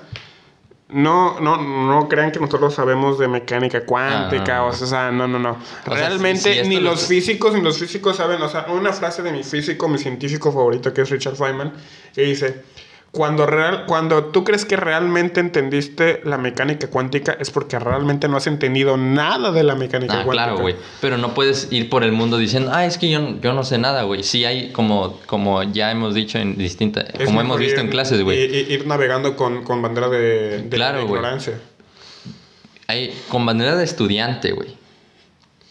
no, 0.90 1.38
no, 1.40 1.57
no 1.59 2.09
crean 2.09 2.33
que 2.33 2.40
nosotros 2.40 2.75
sabemos 2.75 3.18
de 3.18 3.28
mecánica 3.28 3.85
cuántica, 3.85 4.59
Ah, 4.59 4.64
o 4.64 4.73
sea, 4.73 5.11
no, 5.11 5.28
no, 5.28 5.38
no. 5.38 5.57
sea, 5.85 5.95
Realmente 5.95 6.38
si- 6.40 6.52
si 6.52 6.59
esto 6.61 6.68
ni 6.68 6.76
lo- 6.76 6.92
los 6.92 7.07
físicos 7.07 7.52
ni 7.54 7.61
los 7.61 7.78
físicos 7.78 8.16
saben, 8.16 8.40
o 8.40 8.49
sea, 8.49 8.66
una 8.71 8.92
frase 8.92 9.23
de 9.23 9.33
mi 9.33 9.42
físico, 9.42 9.88
mi 9.88 9.99
científico 9.99 10.50
favorito, 10.50 10.92
que 10.95 11.02
es 11.02 11.11
Richard 11.11 11.37
Feynman, 11.37 11.73
que 12.14 12.23
dice, 12.23 12.62
cuando, 13.11 13.47
real, 13.47 13.85
cuando 13.87 14.27
tú 14.27 14.45
crees 14.45 14.65
que 14.67 14.77
realmente 14.77 15.41
entendiste 15.41 16.21
la 16.25 16.37
mecánica 16.37 16.88
cuántica 16.88 17.37
es 17.41 17.50
porque 17.50 17.79
realmente 17.79 18.29
no 18.29 18.37
has 18.37 18.47
entendido 18.47 18.97
nada 18.99 19.50
de 19.50 19.62
la 19.62 19.75
mecánica 19.75 20.12
Ah, 20.21 20.25
cuántica. 20.25 20.45
claro, 20.47 20.59
güey. 20.61 20.77
Pero 21.00 21.17
no 21.17 21.33
puedes 21.35 21.69
ir 21.73 21.88
por 21.88 22.05
el 22.05 22.12
mundo 22.12 22.37
diciendo, 22.37 22.71
ah, 22.73 22.85
es 22.85 22.99
que 22.99 23.11
yo, 23.11 23.41
yo 23.41 23.55
no 23.55 23.65
sé 23.65 23.79
nada, 23.79 24.03
güey. 24.03 24.23
Sí 24.23 24.45
hay, 24.45 24.73
como, 24.73 25.19
como 25.27 25.62
ya 25.62 25.91
hemos 25.91 26.15
dicho 26.15 26.38
en 26.38 26.57
distintas, 26.59 27.07
como 27.25 27.41
hemos 27.41 27.59
visto 27.59 27.81
ir- 27.81 27.85
en 27.85 27.88
clases, 27.91 28.23
güey. 28.23 28.38
Ir 28.73 28.87
navegando 28.87 29.37
con, 29.37 29.65
con 29.65 29.81
bandera 29.81 30.09
de, 30.11 30.62
de 30.62 30.69
Claro, 30.69 30.99
de 30.99 31.05
ignorancia. 31.05 31.59
Hay, 32.87 33.12
con 33.29 33.45
bandera 33.45 33.77
de 33.77 33.85
estudiante, 33.85 34.53
güey. 34.53 34.77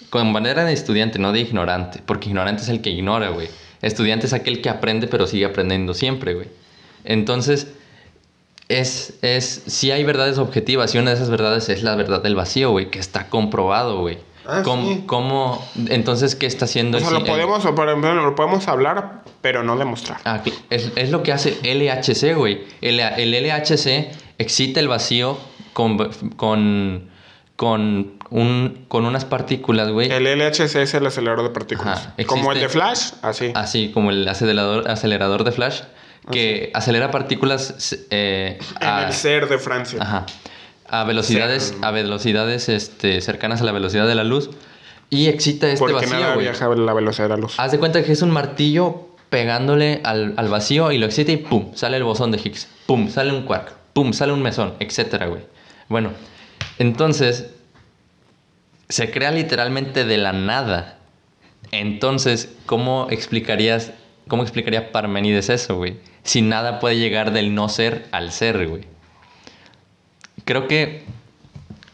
Con 0.09 0.33
bandera 0.33 0.65
de 0.65 0.73
estudiante, 0.73 1.19
no 1.19 1.31
de 1.33 1.39
ignorante. 1.41 2.01
Porque 2.05 2.29
ignorante 2.29 2.63
es 2.63 2.69
el 2.69 2.81
que 2.81 2.89
ignora, 2.89 3.29
güey. 3.29 3.47
Estudiante 3.81 4.25
es 4.25 4.33
aquel 4.33 4.61
que 4.61 4.69
aprende, 4.69 5.07
pero 5.07 5.27
sigue 5.27 5.45
aprendiendo 5.45 5.93
siempre, 5.93 6.33
güey. 6.33 6.47
Entonces, 7.07 7.67
es, 8.67 9.13
es, 9.21 9.63
sí 9.67 9.91
hay 9.91 10.03
verdades 10.03 10.37
objetivas 10.37 10.93
y 10.93 10.97
una 10.97 11.11
de 11.11 11.15
esas 11.15 11.29
verdades 11.29 11.69
es 11.69 11.83
la 11.83 11.95
verdad 11.95 12.21
del 12.21 12.35
vacío, 12.35 12.71
güey, 12.71 12.91
que 12.91 12.99
está 12.99 13.29
comprobado, 13.29 14.01
güey. 14.01 14.17
Ah, 14.45 14.61
¿Cómo, 14.63 14.87
sí. 14.87 15.03
cómo- 15.07 15.67
entonces, 15.89 16.35
qué 16.35 16.45
está 16.45 16.65
haciendo 16.65 16.97
O 16.97 17.01
sea, 17.01 17.09
el- 17.09 17.15
lo 17.15 17.25
podemos, 17.25 17.65
por 17.65 17.87
ejemplo, 17.87 18.13
lo 18.13 18.35
podemos 18.35 18.67
hablar, 18.67 19.23
pero 19.41 19.63
no 19.63 19.77
demostrar. 19.77 20.19
Ah, 20.25 20.41
es, 20.69 20.91
es 20.95 21.09
lo 21.11 21.23
que 21.23 21.31
hace 21.33 21.57
LHC, 21.63 22.33
güey. 22.35 22.63
El, 22.81 22.99
el 22.99 23.33
LHC 23.33 24.11
excita 24.37 24.79
el 24.79 24.87
vacío 24.89 25.37
con, 25.73 25.97
con, 26.37 27.09
con, 27.57 28.13
un, 28.29 28.85
con 28.87 29.05
unas 29.05 29.25
partículas, 29.25 29.89
güey. 29.91 30.11
El 30.11 30.23
LHC 30.25 30.75
es 30.81 30.93
el 30.93 31.05
acelerador 31.05 31.43
de 31.43 31.49
partículas. 31.51 31.99
Ajá, 32.07 32.15
Como 32.25 32.51
el 32.53 32.59
de 32.61 32.69
Flash, 32.69 33.11
así. 33.21 33.51
Así 33.53 33.91
como 33.93 34.11
el 34.11 34.27
acelerador, 34.27 34.89
acelerador 34.89 35.43
de 35.43 35.51
Flash, 35.51 35.81
que 36.31 36.71
acelera 36.73 37.11
partículas 37.11 38.05
eh, 38.09 38.59
en 38.81 38.87
a, 38.87 39.07
el 39.07 39.13
ser 39.13 39.47
de 39.47 39.57
Francia. 39.57 39.99
ajá, 40.01 40.25
a 40.87 41.03
velocidades, 41.03 41.75
a 41.81 41.91
velocidades 41.91 42.69
este, 42.69 43.21
cercanas 43.21 43.61
a 43.61 43.63
la 43.63 43.71
velocidad 43.71 44.07
de 44.07 44.15
la 44.15 44.23
luz 44.23 44.49
y 45.09 45.27
excita 45.27 45.67
este 45.67 45.79
porque 45.79 45.95
vacío, 45.95 46.19
nada 46.19 46.35
viaja 46.35 46.65
a 46.65 46.75
la 46.75 46.93
velocidad 46.93 47.25
de 47.25 47.35
la 47.35 47.37
luz. 47.37 47.55
Haz 47.57 47.71
de 47.71 47.79
cuenta 47.79 48.03
que 48.03 48.11
es 48.11 48.21
un 48.21 48.31
martillo 48.31 49.07
pegándole 49.29 50.01
al, 50.03 50.33
al 50.37 50.49
vacío 50.49 50.91
y 50.91 50.97
lo 50.97 51.05
excita 51.05 51.31
y 51.31 51.37
pum, 51.37 51.71
sale 51.75 51.97
el 51.97 52.03
bosón 52.03 52.31
de 52.31 52.37
Higgs. 52.37 52.67
Pum, 52.85 53.09
sale 53.09 53.31
un 53.31 53.43
quark. 53.43 53.73
Pum, 53.93 54.13
sale 54.13 54.31
un 54.31 54.41
mesón, 54.41 54.75
etcétera, 54.79 55.27
güey. 55.27 55.41
Bueno, 55.89 56.11
entonces 56.77 57.47
se 58.89 59.11
crea 59.11 59.31
literalmente 59.31 60.05
de 60.05 60.17
la 60.17 60.33
nada. 60.33 60.99
Entonces, 61.71 62.49
¿cómo 62.65 63.07
explicarías, 63.09 63.91
cómo 64.27 64.43
explicaría 64.43 64.91
Parménides 64.91 65.49
eso, 65.49 65.75
güey? 65.75 65.97
Si 66.27 66.41
nada 66.41 66.81
puede 66.81 66.97
llegar 66.97 67.31
del 67.31 67.55
no 67.55 67.69
ser 67.69 68.05
al 68.11 68.33
ser, 68.33 68.67
güey. 68.67 68.83
Creo 70.43 70.67
que 70.67 71.05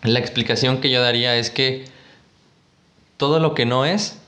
la 0.02 0.18
explicación 0.18 0.82
que 0.82 0.90
yo 0.90 1.04
daría 1.04 1.36
es 1.36 1.52
que 1.52 1.86
todo 3.18 3.40
lo 3.40 3.54
que 3.54 3.68
no 3.68 3.86
es, 3.86 4.20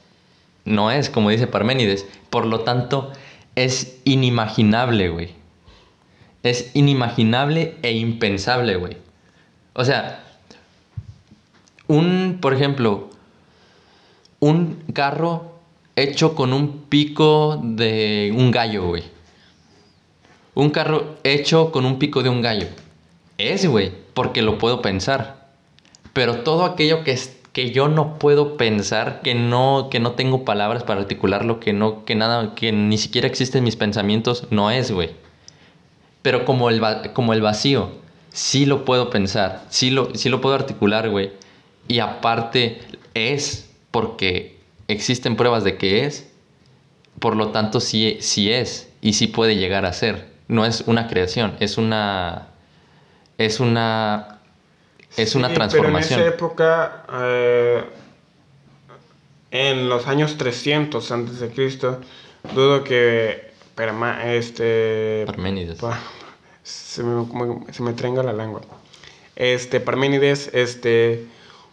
no 0.63 0.91
es, 0.91 1.09
como 1.09 1.31
dice 1.31 1.47
Parménides. 1.47 2.05
Por 2.29 2.45
lo 2.45 2.59
tanto, 2.59 3.11
es 3.55 3.97
inimaginable, 4.03 5.09
güey. 5.09 5.29
Es 6.43 6.69
inimaginable 6.75 7.75
e 7.81 7.93
impensable, 7.93 8.75
güey. 8.75 8.97
O 9.73 9.85
sea, 9.85 10.23
un, 11.87 12.37
por 12.41 12.53
ejemplo, 12.53 13.09
un 14.39 14.83
carro 14.93 15.55
hecho 15.95 16.35
con 16.35 16.53
un 16.53 16.83
pico 16.83 17.59
de 17.63 18.31
un 18.37 18.51
gallo, 18.51 18.85
güey. 18.85 19.14
Un 20.55 20.69
carro 20.69 21.17
hecho 21.23 21.71
con 21.71 21.85
un 21.85 21.99
pico 21.99 22.23
de 22.23 22.29
un 22.29 22.41
gallo. 22.41 22.67
Es, 23.37 23.65
güey, 23.67 23.91
porque 24.13 24.41
lo 24.41 24.57
puedo 24.57 24.81
pensar. 24.81 25.49
Pero 26.13 26.43
todo 26.43 26.63
aquello 26.63 27.03
que, 27.03 27.11
es, 27.11 27.35
que 27.51 27.71
yo 27.71 27.89
no 27.89 28.17
puedo 28.17 28.55
pensar, 28.55 29.19
que 29.21 29.35
no, 29.35 29.89
que 29.91 29.99
no 29.99 30.13
tengo 30.13 30.45
palabras 30.45 30.83
para 30.83 31.01
articularlo, 31.01 31.59
que, 31.59 31.73
no, 31.73 32.05
que, 32.05 32.15
nada, 32.15 32.55
que 32.55 32.71
ni 32.71 32.97
siquiera 32.97 33.27
existen 33.27 33.65
mis 33.65 33.75
pensamientos, 33.75 34.47
no 34.49 34.71
es, 34.71 34.91
güey. 34.91 35.09
Pero 36.21 36.45
como 36.45 36.69
el, 36.69 36.81
como 37.11 37.33
el 37.33 37.41
vacío, 37.41 37.89
sí 38.29 38.65
lo 38.65 38.85
puedo 38.85 39.09
pensar, 39.09 39.65
sí 39.69 39.89
lo, 39.89 40.15
sí 40.15 40.29
lo 40.29 40.39
puedo 40.39 40.55
articular, 40.55 41.09
güey. 41.09 41.31
Y 41.89 41.99
aparte 41.99 42.79
es 43.13 43.69
porque 43.91 44.57
existen 44.87 45.35
pruebas 45.35 45.65
de 45.65 45.75
que 45.77 46.05
es, 46.05 46.31
por 47.19 47.35
lo 47.35 47.49
tanto 47.49 47.81
sí, 47.81 48.17
sí 48.21 48.53
es 48.53 48.89
y 49.01 49.13
sí 49.13 49.27
puede 49.27 49.57
llegar 49.57 49.85
a 49.85 49.91
ser. 49.91 50.34
No 50.47 50.65
es 50.65 50.81
una 50.87 51.07
creación, 51.07 51.55
es 51.59 51.77
una... 51.77 52.47
Es 53.37 53.59
una... 53.59 54.39
Es 55.17 55.33
una 55.35 55.53
transformación. 55.53 56.19
Pero 56.19 56.21
en 56.21 56.27
esa 56.27 56.35
época, 56.35 57.05
eh, 57.13 57.83
en 59.51 59.87
los 59.89 60.07
años 60.07 60.37
300 60.37 61.09
antes 61.11 61.39
de 61.39 61.49
Cristo, 61.49 62.01
dudo 62.53 62.83
que 62.83 63.51
Perma- 63.77 64.23
este 64.25 65.23
Parménides. 65.25 65.79
pa- 65.79 65.99
se 66.63 67.03
me, 67.03 67.25
se 67.71 67.81
me 67.83 67.93
trenga 67.93 68.23
la 68.23 68.33
lengua. 68.33 68.61
Este 69.37 69.79
Parménides 69.79 70.49
este 70.53 71.25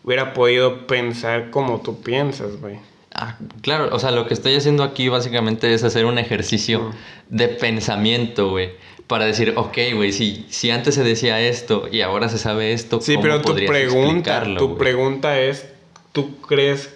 hubiera 0.04 0.34
podido 0.34 0.86
pensar 0.86 1.50
como 1.50 1.80
tú 1.80 2.00
piensas, 2.00 2.60
güey. 2.60 2.78
Ah, 3.22 3.36
claro, 3.60 3.88
o 3.94 4.00
sea, 4.00 4.10
lo 4.10 4.26
que 4.26 4.34
estoy 4.34 4.56
haciendo 4.56 4.82
aquí 4.82 5.08
básicamente 5.08 5.72
es 5.72 5.84
hacer 5.84 6.06
un 6.06 6.18
ejercicio 6.18 6.90
de 7.28 7.46
pensamiento, 7.46 8.50
güey. 8.50 8.72
Para 9.06 9.26
decir, 9.26 9.52
ok, 9.56 9.78
güey, 9.94 10.12
si, 10.12 10.44
si 10.48 10.72
antes 10.72 10.96
se 10.96 11.04
decía 11.04 11.40
esto 11.40 11.88
y 11.90 12.00
ahora 12.00 12.28
se 12.28 12.38
sabe 12.38 12.72
esto, 12.72 13.00
Sí, 13.00 13.14
¿cómo 13.14 13.22
pero 13.22 13.40
tu 13.40 13.54
pregunta, 13.54 14.42
tu 14.58 14.76
pregunta 14.76 15.38
es, 15.38 15.68
¿tú 16.10 16.36
crees, 16.40 16.92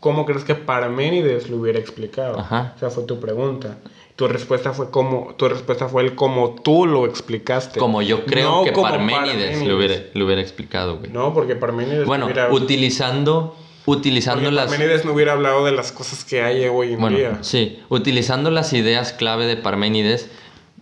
cómo 0.00 0.24
crees 0.24 0.44
que 0.44 0.54
Parménides 0.54 1.50
lo 1.50 1.58
hubiera 1.58 1.78
explicado? 1.78 2.38
Ajá. 2.38 2.72
O 2.76 2.78
sea, 2.78 2.88
fue 2.88 3.04
tu 3.04 3.20
pregunta. 3.20 3.76
Tu 4.16 4.26
respuesta 4.26 4.72
fue 4.72 4.90
como, 4.90 5.34
tu 5.36 5.50
respuesta 5.50 5.86
fue 5.86 6.02
el 6.02 6.14
como 6.14 6.54
tú 6.62 6.86
lo 6.86 7.04
explicaste. 7.04 7.78
Como 7.78 8.00
yo 8.00 8.24
creo 8.24 8.50
No 8.50 8.64
que 8.64 8.72
Parménides 8.72 9.62
lo 9.66 9.76
hubiera, 9.76 9.96
lo 10.14 10.24
hubiera 10.24 10.40
explicado, 10.40 10.96
güey. 10.96 11.10
No, 11.10 11.34
porque 11.34 11.56
Parménides 11.56 12.06
bueno, 12.06 12.24
hubiera, 12.24 12.50
utilizando, 12.50 13.54
utilizando 13.90 14.42
porque 14.42 14.54
las... 14.54 14.68
Parménides 14.70 15.04
no 15.04 15.12
hubiera 15.12 15.32
hablado 15.32 15.64
de 15.64 15.72
las 15.72 15.92
cosas 15.92 16.24
que 16.24 16.42
hay 16.42 16.64
hoy 16.66 16.92
en 16.94 17.00
Bueno, 17.00 17.16
día. 17.16 17.38
sí, 17.42 17.80
utilizando 17.88 18.50
las 18.50 18.72
ideas 18.72 19.12
clave 19.12 19.46
de 19.46 19.56
Parménides, 19.56 20.28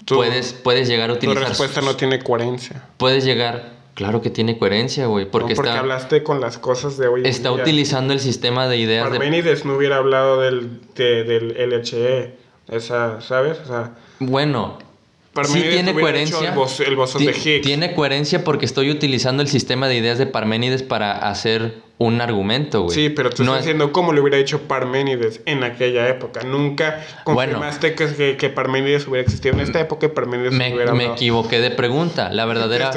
Tu- 0.05 0.17
puedes, 0.17 0.53
puedes 0.53 0.89
llegar 0.89 1.11
a 1.11 1.15
Tu 1.15 1.19
utilizar... 1.19 1.49
respuesta 1.49 1.81
no 1.81 1.97
tiene 1.97 2.23
coherencia. 2.23 2.83
Puedes 2.97 3.25
llegar... 3.25 3.75
Claro 3.95 4.21
que 4.21 4.29
tiene 4.29 4.59
coherencia, 4.59 5.07
güey, 5.07 5.25
porque, 5.25 5.55
No, 5.55 5.57
porque 5.57 5.71
está, 5.71 5.81
hablaste 5.81 6.23
con 6.23 6.39
las 6.39 6.59
cosas 6.59 6.99
de 6.99 7.09
hoy 7.09 7.21
en 7.21 7.27
está 7.27 7.49
día. 7.49 7.63
utilizando 7.63 8.13
el 8.13 8.21
sistema 8.21 8.69
de 8.69 8.77
ideas 8.77 9.11
de... 9.11 9.19
Parménides 9.19 9.65
no 9.65 9.75
hubiera 9.75 9.97
hablado 9.97 10.39
del, 10.43 10.81
de- 10.95 11.25
del 11.25 11.55
LHE. 11.71 12.37
Esa, 12.69 13.23
¿sabes? 13.23 13.59
O 13.65 13.67
sea, 13.67 13.93
Bueno, 14.19 14.77
sí 15.45 15.53
Parménides 15.53 15.75
tiene 15.75 15.93
coherencia. 15.95 16.37
hecho 16.39 16.49
el 16.49 16.55
bos- 16.55 16.81
el 16.81 16.97
bosón 16.97 17.25
de 17.25 17.33
Higgs. 17.33 17.63
Tiene 17.67 17.95
coherencia 17.95 18.43
porque 18.45 18.65
estoy 18.67 18.91
utilizando 18.91 19.43
el 19.43 19.49
sistema 19.49 19.89
de 19.89 19.97
ideas 19.97 20.19
de 20.19 20.27
Parménides 20.27 20.83
para 20.83 21.13
hacer 21.29 21.85
un 21.99 22.21
argumento, 22.21 22.83
güey. 22.83 22.95
Sí, 22.95 23.09
pero 23.09 23.31
tú 23.31 23.43
No 23.43 23.53
estás 23.53 23.61
es- 23.61 23.65
diciendo 23.67 23.91
cómo 23.93 24.13
lo 24.13 24.21
hubiera 24.21 24.37
hecho 24.37 24.61
Parménides 24.63 25.41
en 25.47 25.65
aquella 25.65 26.07
época. 26.09 26.43
Nunca 26.43 27.03
Bueno. 27.25 27.53
confirmaste 27.55 27.95
que, 27.95 28.15
que, 28.15 28.37
que 28.37 28.51
Parménides 28.51 29.07
hubiera 29.09 29.23
existido 29.23 29.55
en 29.55 29.61
esta 29.61 29.81
época 29.81 30.07
y 30.07 30.09
Parménides 30.11 30.53
Me, 30.53 30.75
hubiera 30.75 30.93
me 30.93 31.05
hablado. 31.05 31.15
equivoqué 31.15 31.61
de 31.61 31.71
pregunta. 31.71 32.29
La 32.31 32.45
verdadera, 32.45 32.91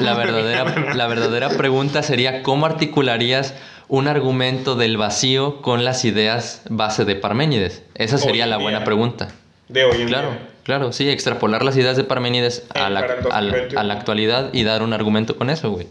la 0.00 0.14
verdadera, 0.14 0.94
la 0.94 1.06
verdadera 1.06 1.50
pregunta 1.50 2.02
sería 2.02 2.42
cómo 2.42 2.64
articularías 2.64 3.54
un 3.88 4.08
argumento 4.08 4.74
del 4.74 4.96
vacío 4.96 5.60
con 5.60 5.84
las 5.84 6.04
ideas 6.06 6.62
base 6.70 7.04
de 7.04 7.14
Parménides. 7.14 7.82
Esa 7.94 8.16
sería 8.18 8.46
la 8.46 8.56
buena 8.56 8.84
pregunta. 8.84 9.28
De 9.68 9.84
hoy 9.84 10.00
en 10.00 10.08
Claro, 10.08 10.30
día. 10.30 10.48
Claro, 10.66 10.92
sí, 10.92 11.08
extrapolar 11.08 11.64
las 11.64 11.76
ideas 11.76 11.96
de 11.96 12.02
Parménides 12.04 12.64
a 12.74 12.88
Eh, 12.88 12.90
la, 12.90 13.00
para 13.00 13.14
el 13.14 13.20
a 13.32 13.40
la- 13.40 13.46
2021. 13.52 13.80
a 13.80 13.84
la 13.84 13.94
actualidad 13.94 14.50
y 14.52 14.64
dar 14.64 14.82
un 14.82 14.92
argumento 14.92 15.36
con 15.36 15.48
eso, 15.48 15.70
güey. 15.70 15.86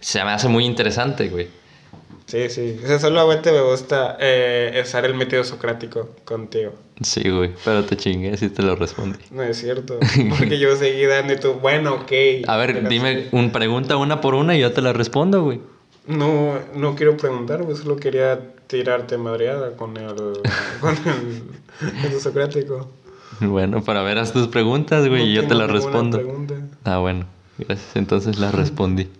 Se 0.00 0.22
me 0.22 0.30
hace 0.30 0.48
muy 0.48 0.64
interesante, 0.66 1.28
güey. 1.30 1.48
Sí, 2.26 2.50
sí. 2.50 2.78
O 2.84 2.86
sea, 2.86 2.98
solamente 2.98 3.50
me 3.50 3.62
gusta 3.62 4.18
eh, 4.20 4.82
usar 4.84 5.06
el 5.06 5.14
método 5.14 5.44
socrático 5.44 6.10
contigo. 6.26 6.74
Sí, 7.00 7.26
güey, 7.30 7.52
pero 7.64 7.84
te 7.84 7.96
chingué 7.96 8.36
si 8.36 8.50
te 8.50 8.62
lo 8.62 8.76
respondí. 8.76 9.18
No 9.30 9.42
es 9.42 9.56
cierto. 9.56 9.98
Porque 10.38 10.58
yo 10.58 10.76
seguí 10.76 11.06
dando 11.06 11.32
y 11.32 11.36
tú, 11.40 11.54
bueno, 11.54 11.94
ok. 11.94 12.12
A 12.46 12.56
ver, 12.58 12.86
dime 12.86 13.28
un 13.32 13.50
pregunta 13.50 13.96
una 13.96 14.20
por 14.20 14.34
una 14.34 14.54
y 14.54 14.60
yo 14.60 14.72
te 14.72 14.82
la 14.82 14.92
respondo, 14.92 15.42
güey. 15.42 15.60
No, 16.06 16.58
no 16.74 16.94
quiero 16.96 17.16
preguntar, 17.16 17.64
pues 17.64 17.78
solo 17.78 17.96
quería 17.96 18.38
tirarte 18.66 19.16
madreada 19.16 19.74
con 19.76 19.96
el, 19.96 20.14
con 20.80 20.96
el 21.06 21.94
método 22.02 22.20
socrático. 22.20 22.90
Bueno, 23.40 23.82
para 23.82 24.02
ver 24.02 24.18
haz 24.18 24.32
tus 24.32 24.48
preguntas, 24.48 25.06
güey, 25.08 25.22
No 25.22 25.28
y 25.28 25.34
yo 25.34 25.46
te 25.46 25.54
las 25.54 25.70
respondo. 25.70 26.18
pregunta. 26.18 26.54
Ah, 26.84 26.98
bueno, 26.98 27.26
gracias. 27.58 27.94
Entonces 27.96 28.38
las 28.38 28.54
respondí. 28.54 29.08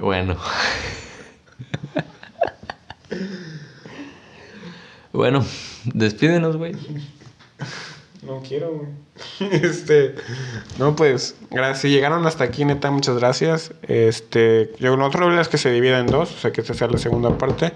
Bueno. 0.00 0.36
Bueno, 5.12 5.44
despídenos, 5.84 6.56
güey. 6.56 6.74
No 8.26 8.42
quiero, 8.46 8.72
güey. 8.72 8.88
Este, 9.62 10.14
no, 10.78 10.96
pues, 10.96 11.36
gracias. 11.50 11.80
Si 11.80 11.88
llegaron 11.88 12.26
hasta 12.26 12.44
aquí, 12.44 12.64
neta, 12.64 12.90
muchas 12.90 13.16
gracias. 13.18 13.72
Este, 13.82 14.72
yo 14.78 14.96
lo 14.96 15.06
otro 15.06 15.40
es 15.40 15.48
que 15.48 15.58
se 15.58 15.70
divida 15.70 16.00
en 16.00 16.06
dos, 16.06 16.32
o 16.32 16.38
sea, 16.38 16.52
que 16.52 16.60
esta 16.60 16.74
sea 16.74 16.88
la 16.88 16.98
segunda 16.98 17.36
parte. 17.38 17.72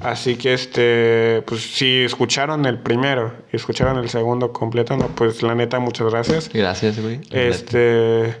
Así 0.00 0.36
que, 0.36 0.54
este, 0.54 1.42
pues, 1.46 1.62
si 1.62 2.04
escucharon 2.04 2.66
el 2.66 2.78
primero 2.78 3.34
y 3.52 3.56
escucharon 3.56 3.98
el 3.98 4.08
segundo 4.08 4.52
completo, 4.52 4.96
no, 4.96 5.08
pues, 5.08 5.42
la 5.42 5.54
neta, 5.54 5.78
muchas 5.78 6.10
gracias. 6.10 6.50
Gracias, 6.52 6.98
güey. 7.00 7.20
Este, 7.30 8.36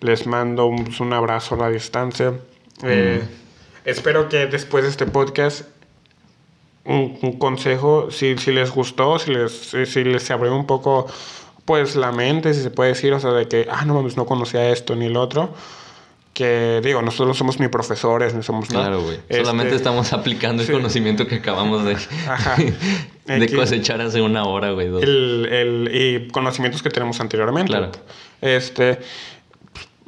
les 0.00 0.26
mando 0.26 0.66
un, 0.66 0.92
un 0.98 1.12
abrazo 1.12 1.54
a 1.54 1.58
la 1.58 1.68
distancia. 1.70 2.34
Eh, 2.82 3.22
Espero 3.84 4.28
que 4.28 4.46
después 4.46 4.84
de 4.84 4.90
este 4.90 5.06
podcast, 5.06 5.62
un, 6.90 7.18
un 7.22 7.38
consejo, 7.38 8.10
si, 8.10 8.36
si 8.38 8.52
les 8.52 8.70
gustó, 8.70 9.18
si 9.18 9.30
les, 9.32 9.52
si, 9.86 10.04
les 10.04 10.30
abrió 10.30 10.54
un 10.54 10.66
poco 10.66 11.06
pues 11.64 11.94
la 11.94 12.10
mente, 12.10 12.52
si 12.54 12.62
se 12.62 12.70
puede 12.70 12.90
decir, 12.90 13.12
o 13.12 13.20
sea, 13.20 13.30
de 13.30 13.46
que, 13.46 13.68
ah, 13.70 13.84
no 13.84 13.94
mames, 13.94 14.16
no 14.16 14.26
conocía 14.26 14.68
esto 14.70 14.96
ni 14.96 15.06
el 15.06 15.16
otro. 15.16 15.54
Que 16.34 16.80
digo, 16.82 17.02
nosotros 17.02 17.28
no 17.28 17.34
somos 17.34 17.60
ni 17.60 17.68
profesores, 17.68 18.34
ni 18.34 18.42
somos 18.42 18.70
nada. 18.70 18.86
Claro, 18.86 19.02
güey. 19.02 19.16
Este, 19.28 19.40
Solamente 19.44 19.74
estamos 19.74 20.12
aplicando 20.12 20.62
sí. 20.62 20.70
el 20.70 20.78
conocimiento 20.78 21.26
que 21.26 21.36
acabamos 21.36 21.84
de, 21.84 21.96
Ajá. 22.28 22.56
de 23.26 23.52
cosechar 23.54 24.00
hace 24.00 24.22
una 24.22 24.44
hora, 24.44 24.70
güey. 24.70 24.86
el, 24.86 25.48
el- 25.50 25.90
y 25.92 26.28
conocimientos 26.28 26.82
que 26.82 26.90
tenemos 26.90 27.20
anteriormente. 27.20 27.70
Claro. 27.70 27.90
Este, 28.40 29.00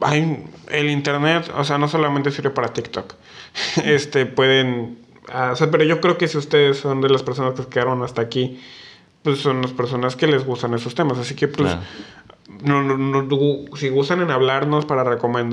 hay, 0.00 0.44
el 0.70 0.90
internet, 0.90 1.50
o 1.56 1.64
sea, 1.64 1.78
no 1.78 1.88
solamente 1.88 2.30
sirve 2.30 2.50
para 2.50 2.72
TikTok. 2.72 3.14
Este, 3.84 4.24
pueden, 4.26 4.98
o 5.52 5.56
sea, 5.56 5.70
pero 5.70 5.84
yo 5.84 6.00
creo 6.00 6.18
que 6.18 6.28
si 6.28 6.38
ustedes 6.38 6.78
son 6.78 7.00
de 7.00 7.08
las 7.08 7.22
personas 7.22 7.54
que 7.58 7.66
quedaron 7.66 8.02
hasta 8.02 8.22
aquí, 8.22 8.60
pues 9.22 9.38
son 9.38 9.62
las 9.62 9.72
personas 9.72 10.16
que 10.16 10.26
les 10.26 10.44
gustan 10.44 10.74
esos 10.74 10.94
temas. 10.94 11.18
Así 11.18 11.34
que, 11.34 11.46
pues, 11.48 11.74
Claro. 11.74 12.82
no, 12.82 12.82
no, 12.96 13.22
no, 13.22 13.76
si 13.76 13.88
gustan 13.88 14.20
en 14.20 14.30
hablarnos 14.30 14.84
para, 14.84 15.04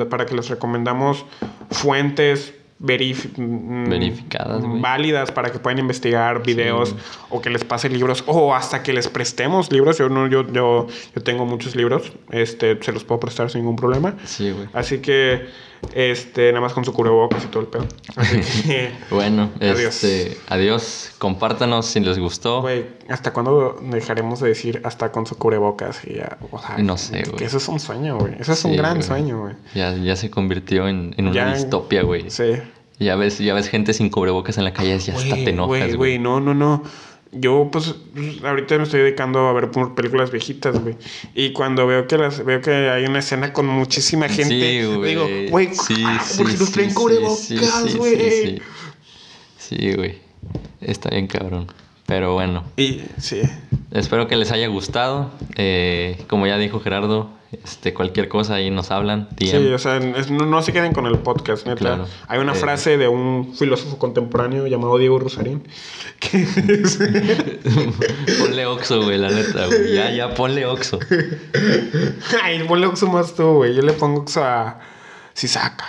para 0.09 0.25
que 0.25 0.35
les 0.35 0.49
recomendamos 0.49 1.25
fuentes 1.69 2.53
verif- 2.81 3.37
mm, 3.37 3.89
Verificadas, 3.89 4.63
válidas 4.81 5.31
para 5.31 5.51
que 5.51 5.59
puedan 5.59 5.79
investigar 5.79 6.41
videos 6.43 6.95
o 7.29 7.41
que 7.41 7.49
les 7.49 7.63
pase 7.63 7.89
libros 7.89 8.23
o 8.25 8.55
hasta 8.55 8.81
que 8.83 8.93
les 8.93 9.07
prestemos 9.07 9.71
libros. 9.71 9.97
Yo 9.97 10.09
no, 10.09 10.27
yo, 10.27 10.47
yo, 10.51 10.87
yo 11.15 11.21
tengo 11.23 11.45
muchos 11.45 11.75
libros, 11.75 12.11
este, 12.31 12.81
se 12.81 12.91
los 12.91 13.03
puedo 13.03 13.19
prestar 13.19 13.49
sin 13.51 13.61
ningún 13.61 13.75
problema. 13.75 14.15
Sí, 14.25 14.51
güey. 14.51 14.67
Así 14.73 14.99
que, 14.99 15.45
este, 15.93 16.49
nada 16.51 16.61
más 16.61 16.73
con 16.73 16.85
su 16.85 16.93
cubrebocas 16.93 17.43
y 17.43 17.47
todo 17.47 17.61
el 17.63 17.67
pedo. 17.67 17.85
Así 18.15 18.39
que, 18.63 18.91
Bueno, 19.09 19.49
Adiós. 19.59 19.79
este, 20.03 20.37
adiós. 20.47 21.11
Compártanos 21.17 21.85
si 21.85 21.99
les 21.99 22.19
gustó. 22.19 22.61
güey, 22.61 22.85
¿hasta 23.09 23.33
cuándo 23.33 23.77
dejaremos 23.81 24.39
de 24.39 24.49
decir 24.49 24.81
hasta 24.83 25.11
con 25.11 25.25
su 25.25 25.37
cubrebocas? 25.37 26.01
Y 26.05 26.15
ya, 26.15 26.37
o 26.51 26.59
sea, 26.59 26.77
No 26.77 26.97
sé, 26.97 27.23
güey. 27.29 27.43
Eso 27.43 27.57
es 27.57 27.67
un 27.67 27.79
sueño, 27.79 28.17
güey. 28.17 28.33
Eso 28.39 28.53
es 28.53 28.63
un 28.65 28.75
gran 28.75 29.01
sueño, 29.03 29.41
güey. 29.41 29.55
Ya, 29.73 29.93
ya 29.95 30.15
se 30.15 30.29
convirtió 30.29 30.87
en, 30.87 31.13
en 31.17 31.27
una 31.27 31.53
distopia, 31.53 32.03
güey. 32.03 32.29
Sí. 32.29 32.53
Ya 32.99 33.15
ves, 33.15 33.37
ya 33.39 33.53
ves 33.53 33.69
gente 33.69 33.93
sin 33.93 34.09
cubrebocas 34.09 34.57
en 34.57 34.65
la 34.65 34.73
calle 34.73 34.89
y 34.89 34.93
hasta 34.97 35.13
Güey, 35.13 35.45
te 35.45 35.51
enojas, 35.51 35.95
güey, 35.95 36.19
no, 36.19 36.41
no, 36.41 36.53
no. 36.53 36.83
Yo, 37.31 37.69
pues, 37.71 37.93
ahorita 38.43 38.77
me 38.77 38.83
estoy 38.83 39.01
dedicando 39.01 39.47
a 39.47 39.53
ver 39.53 39.69
películas 39.95 40.31
viejitas, 40.31 40.79
güey. 40.81 40.95
Y 41.35 41.53
cuando 41.53 41.85
veo 41.85 42.07
que 42.07 42.17
las 42.17 42.43
veo 42.43 42.59
que 42.61 42.71
hay 42.89 43.05
una 43.05 43.19
escena 43.19 43.53
con 43.53 43.67
muchísima 43.67 44.27
gente, 44.27 44.81
Sí, 44.81 44.85
güey. 44.95 45.09
digo, 45.11 45.27
güey, 45.51 45.69
Sí, 45.73 46.03
ah, 46.07 46.19
sí, 46.25 46.37
porque 46.39 46.57
nos 46.57 46.71
traen 46.71 46.93
cubrebocas, 46.93 47.95
güey. 47.95 48.61
Sí, 49.57 49.93
güey. 49.93 50.17
Está 50.81 51.09
bien 51.11 51.27
cabrón. 51.27 51.67
Pero 52.07 52.33
bueno, 52.33 52.63
Y 52.75 53.01
sí. 53.19 53.41
espero 53.91 54.27
que 54.27 54.35
les 54.35 54.51
haya 54.51 54.67
gustado. 54.67 55.29
Eh, 55.57 56.19
como 56.27 56.47
ya 56.47 56.57
dijo 56.57 56.79
Gerardo, 56.79 57.29
este, 57.51 57.93
cualquier 57.93 58.27
cosa 58.27 58.55
ahí 58.55 58.69
nos 58.69 58.91
hablan. 58.91 59.27
Sí, 59.39 59.55
o 59.55 59.79
sea, 59.79 59.97
es- 59.97 60.29
no, 60.29 60.45
no 60.45 60.61
se 60.61 60.71
queden 60.71 60.93
con 60.93 61.05
el 61.07 61.17
podcast, 61.17 61.65
neta. 61.65 61.79
Claro. 61.79 62.07
Hay 62.27 62.39
una 62.39 62.53
Eh. 62.53 62.55
frase 62.55 62.97
de 62.97 63.07
un 63.07 63.55
filósofo 63.55 63.97
contemporáneo 63.97 64.67
llamado 64.67 64.97
Diego 64.97 65.19
que 65.19 66.41
es- 66.41 66.99
ponle 68.39 68.65
Oxo, 68.65 69.01
güey, 69.03 69.17
la 69.17 69.29
neta, 69.31 69.65
güey. 69.67 69.93
Ya, 69.93 70.11
ya, 70.11 70.33
ponle 70.35 70.65
Oxo. 70.65 70.99
Ay, 72.43 72.63
ponle 72.67 72.85
Oxo 72.87 73.07
más 73.07 73.33
tú, 73.35 73.43
güey. 73.55 73.73
Yo 73.75 73.81
le 73.81 73.93
pongo 73.93 74.21
Oxo 74.21 74.43
a 74.43 74.79
Sisaka. 75.33 75.85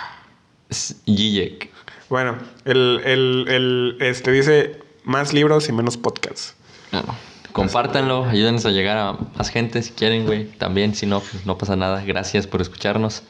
Gijek. 1.05 1.69
Bueno, 2.09 2.37
el, 2.65 3.01
el, 3.05 3.45
el, 3.47 3.97
este 4.01 4.31
dice 4.31 4.79
más 5.03 5.33
libros 5.33 5.69
y 5.69 5.71
menos 5.73 5.97
podcasts. 5.97 6.55
Claro. 6.89 7.15
Compártanlo, 7.53 8.25
ayúdenos 8.25 8.65
a 8.65 8.69
llegar 8.69 8.97
a 8.97 9.13
más 9.37 9.49
gente 9.49 9.81
si 9.83 9.91
quieren, 9.91 10.25
güey. 10.25 10.45
También, 10.51 10.95
si 10.95 11.05
no, 11.05 11.19
pues 11.19 11.45
no 11.45 11.57
pasa 11.57 11.75
nada. 11.75 12.03
Gracias 12.03 12.47
por 12.47 12.61
escucharnos. 12.61 13.23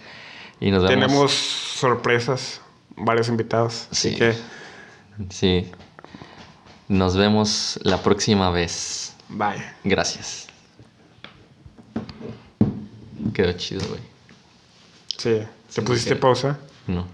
Y 0.59 0.69
nos 0.71 0.83
vemos. 0.83 0.89
Tenemos 1.07 1.31
sorpresas, 1.31 2.61
varios 2.95 3.27
invitados. 3.29 3.87
Así 3.91 4.09
Sí. 4.11 4.15
que, 4.15 4.35
Sí. 5.29 5.71
Nos 6.87 7.15
vemos 7.15 7.79
la 7.83 7.97
próxima 8.03 8.49
vez. 8.51 9.15
bye. 9.29 9.63
Gracias. 9.83 10.47
Quedó 13.33 13.51
chido, 13.53 13.81
güey. 13.87 14.01
Sí. 15.17 15.41
¿Te 15.73 15.81
pusiste 15.83 16.15
pausa? 16.15 16.59
No. 16.87 17.05